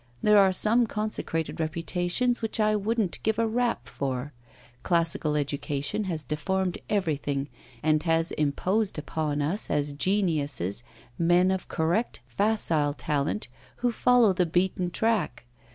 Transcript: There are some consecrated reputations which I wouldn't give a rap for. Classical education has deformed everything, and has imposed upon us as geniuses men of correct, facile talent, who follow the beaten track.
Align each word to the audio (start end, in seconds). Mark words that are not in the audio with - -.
There 0.23 0.39
are 0.39 0.51
some 0.51 0.87
consecrated 0.87 1.59
reputations 1.59 2.41
which 2.41 2.59
I 2.59 2.75
wouldn't 2.75 3.21
give 3.21 3.37
a 3.37 3.47
rap 3.47 3.87
for. 3.87 4.33
Classical 4.81 5.35
education 5.37 6.05
has 6.05 6.25
deformed 6.25 6.79
everything, 6.89 7.49
and 7.83 8.01
has 8.01 8.31
imposed 8.31 8.97
upon 8.97 9.43
us 9.43 9.69
as 9.69 9.93
geniuses 9.93 10.81
men 11.19 11.51
of 11.51 11.67
correct, 11.67 12.19
facile 12.25 12.95
talent, 12.95 13.47
who 13.85 13.91
follow 13.91 14.33
the 14.33 14.47
beaten 14.47 14.89
track. 14.89 15.45